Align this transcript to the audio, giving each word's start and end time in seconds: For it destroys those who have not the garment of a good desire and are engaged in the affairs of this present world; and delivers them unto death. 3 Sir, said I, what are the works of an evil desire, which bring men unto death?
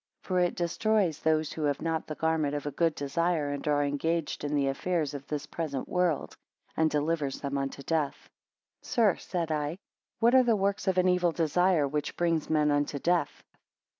For 0.23 0.39
it 0.39 0.55
destroys 0.55 1.19
those 1.19 1.53
who 1.53 1.61
have 1.65 1.79
not 1.79 2.07
the 2.07 2.15
garment 2.15 2.55
of 2.55 2.65
a 2.65 2.71
good 2.71 2.95
desire 2.95 3.51
and 3.51 3.67
are 3.67 3.83
engaged 3.83 4.43
in 4.43 4.55
the 4.55 4.67
affairs 4.67 5.13
of 5.13 5.27
this 5.27 5.45
present 5.45 5.87
world; 5.87 6.35
and 6.75 6.89
delivers 6.89 7.39
them 7.39 7.55
unto 7.55 7.83
death. 7.83 8.27
3 8.81 8.89
Sir, 8.89 9.15
said 9.17 9.51
I, 9.51 9.77
what 10.17 10.33
are 10.33 10.41
the 10.41 10.55
works 10.55 10.87
of 10.87 10.97
an 10.97 11.07
evil 11.07 11.31
desire, 11.31 11.87
which 11.87 12.17
bring 12.17 12.41
men 12.49 12.71
unto 12.71 12.97
death? 12.97 13.43